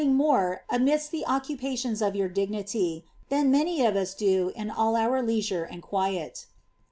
[0.01, 5.63] ing more amidst the occupations of your dignity, than many w in all our leisure
[5.63, 6.47] and quiet.